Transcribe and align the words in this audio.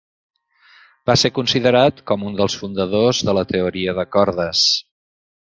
Va 1.09 1.15
ser 1.23 1.29
considerat 1.35 2.01
con 2.13 2.23
un 2.31 2.39
dels 2.39 2.57
fundadors 2.63 3.21
de 3.29 3.37
la 3.41 3.45
teoria 3.53 3.95
de 4.01 4.09
cordes. 4.19 4.65